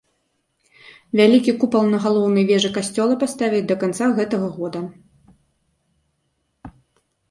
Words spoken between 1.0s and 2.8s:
Вялікі купал на галоўнай вежы